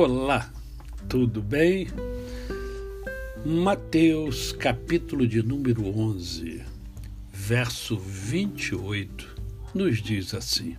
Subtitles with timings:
[0.00, 0.48] Olá,
[1.08, 1.88] tudo bem?
[3.44, 6.62] Mateus, capítulo de número 11,
[7.32, 9.26] verso 28,
[9.74, 10.76] nos diz assim: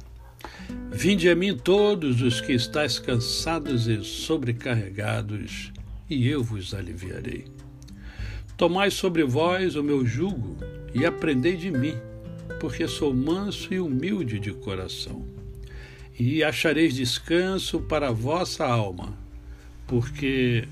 [0.90, 5.74] Vinde a mim todos os que estáis cansados e sobrecarregados,
[6.10, 7.44] e eu vos aliviarei.
[8.56, 10.56] Tomai sobre vós o meu jugo
[10.96, 11.96] e aprendei de mim,
[12.58, 15.39] porque sou manso e humilde de coração
[16.20, 19.18] e achareis descanso para a vossa alma,
[19.88, 20.68] porque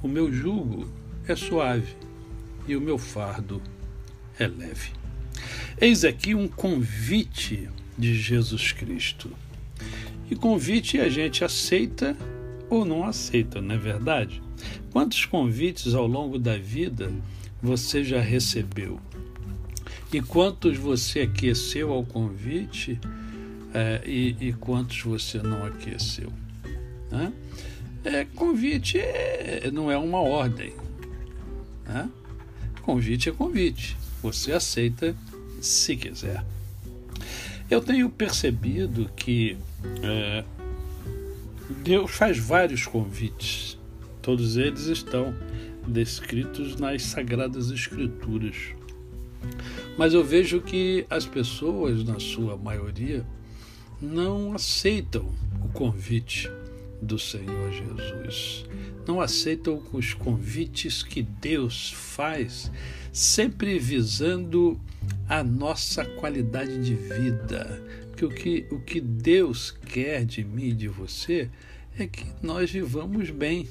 [0.00, 0.88] o meu jugo
[1.26, 1.96] é suave
[2.68, 3.60] e o meu fardo
[4.38, 4.92] é leve.
[5.80, 9.28] Eis aqui um convite de Jesus Cristo.
[10.30, 12.16] E convite a gente aceita
[12.70, 14.40] ou não aceita, não é verdade?
[14.92, 17.12] Quantos convites ao longo da vida
[17.60, 19.00] você já recebeu?
[20.12, 23.00] E quantos você aqueceu ao convite
[23.74, 26.32] é, e, e, quantos você não aqueceu.
[27.10, 27.32] Né?
[28.04, 30.74] É, convite é, não é uma ordem.
[31.86, 32.08] Né?
[32.82, 33.96] Convite é convite.
[34.22, 35.16] Você aceita
[35.60, 36.44] se quiser.
[37.70, 39.56] Eu tenho percebido que
[40.02, 40.44] é,
[41.82, 43.78] Deus faz vários convites.
[44.20, 45.34] Todos eles estão
[45.86, 48.56] descritos nas Sagradas Escrituras.
[49.96, 53.26] Mas eu vejo que as pessoas, na sua maioria,
[54.02, 55.32] não aceitam
[55.64, 56.50] o convite
[57.00, 58.66] do Senhor Jesus.
[59.06, 62.70] Não aceitam os convites que Deus faz,
[63.12, 64.80] sempre visando
[65.28, 67.80] a nossa qualidade de vida.
[68.16, 71.48] Que o que, o que Deus quer de mim e de você
[71.96, 73.68] é que nós vivamos bem,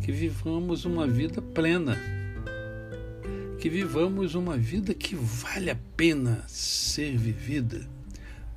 [0.00, 1.98] que vivamos uma vida plena,
[3.58, 7.88] que vivamos uma vida que vale a pena ser vivida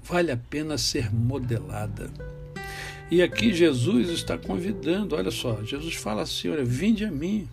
[0.07, 2.09] vale a pena ser modelada.
[3.09, 7.47] E aqui Jesus está convidando, olha só, Jesus fala assim: olha, vinde a mim.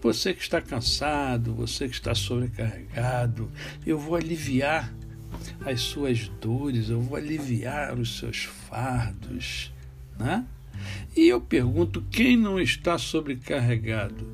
[0.00, 3.50] Você que está cansado, você que está sobrecarregado,
[3.86, 4.92] eu vou aliviar
[5.64, 9.72] as suas dores, eu vou aliviar os seus fardos.
[10.18, 10.44] Né?
[11.16, 14.26] E eu pergunto: quem não está sobrecarregado?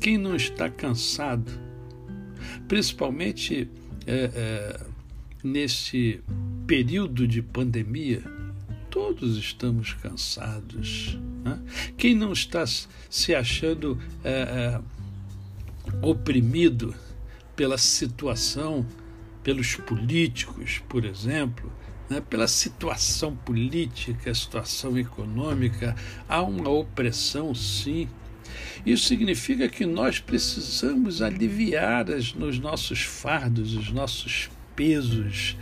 [0.00, 1.50] Quem não está cansado?
[2.68, 3.68] Principalmente
[4.06, 4.80] é, é,
[5.42, 6.20] neste
[6.68, 8.22] período de pandemia,
[8.90, 11.18] todos estamos cansados.
[11.42, 11.58] Né?
[11.96, 12.62] Quem não está
[13.08, 14.80] se achando é, é,
[16.02, 16.94] oprimido
[17.56, 18.86] pela situação,
[19.42, 21.72] pelos políticos, por exemplo,
[22.10, 22.20] né?
[22.20, 25.96] pela situação política, situação econômica,
[26.28, 28.10] há uma opressão, sim.
[28.84, 35.56] Isso significa que nós precisamos aliviar as, os nossos fardos, os nossos pesos,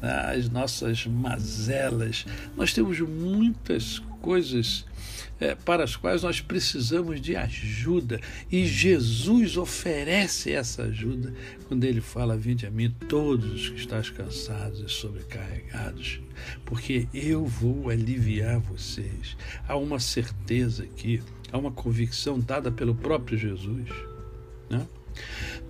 [0.00, 2.24] as nossas mazelas.
[2.56, 4.84] Nós temos muitas coisas
[5.40, 8.20] é, para as quais nós precisamos de ajuda
[8.50, 11.32] e Jesus oferece essa ajuda
[11.66, 16.20] quando ele fala: Vinde a mim, todos os que estás cansados e sobrecarregados,
[16.64, 19.36] porque eu vou aliviar vocês.
[19.66, 21.22] Há uma certeza aqui,
[21.52, 23.88] há uma convicção dada pelo próprio Jesus.
[24.68, 24.86] Né?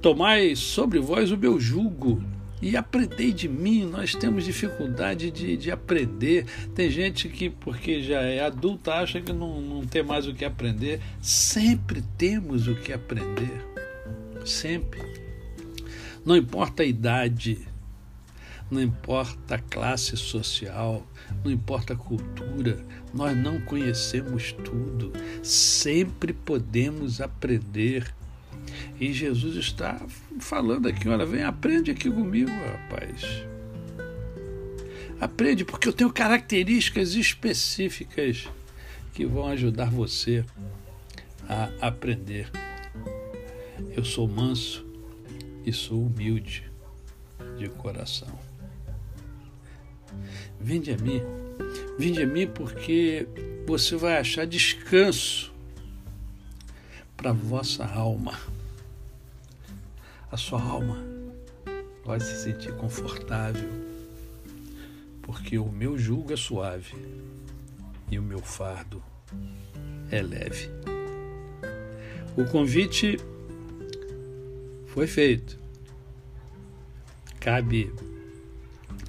[0.00, 2.22] Tomai sobre vós o meu jugo
[2.60, 3.84] e aprendei de mim.
[3.84, 6.46] Nós temos dificuldade de, de aprender.
[6.74, 10.44] Tem gente que, porque já é adulta, acha que não, não tem mais o que
[10.44, 11.00] aprender.
[11.20, 13.64] Sempre temos o que aprender.
[14.44, 15.00] Sempre.
[16.24, 17.66] Não importa a idade,
[18.70, 21.06] não importa a classe social,
[21.42, 25.12] não importa a cultura, nós não conhecemos tudo.
[25.42, 28.14] Sempre podemos aprender
[29.00, 30.00] e Jesus está
[30.40, 33.46] falando aqui: olha, vem, aprende aqui comigo, rapaz.
[35.20, 38.48] Aprende, porque eu tenho características específicas
[39.12, 40.44] que vão ajudar você
[41.48, 42.48] a aprender.
[43.96, 44.86] Eu sou manso
[45.64, 46.70] e sou humilde
[47.56, 48.38] de coração.
[50.60, 51.20] Vinde a mim,
[51.98, 53.26] vinde a mim porque
[53.66, 55.52] você vai achar descanso
[57.16, 58.38] para vossa alma
[60.30, 60.98] a sua alma
[62.04, 63.68] vai se sentir confortável,
[65.22, 66.94] porque o meu jugo é suave
[68.10, 69.02] e o meu fardo
[70.10, 70.70] é leve.
[72.36, 73.18] O convite
[74.86, 75.58] foi feito.
[77.40, 77.92] Cabe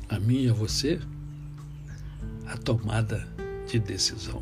[0.07, 1.00] a mim e a você
[2.45, 3.27] a tomada
[3.68, 4.42] de decisão.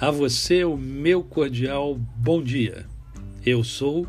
[0.00, 2.86] A você o meu cordial bom dia.
[3.44, 4.08] Eu sou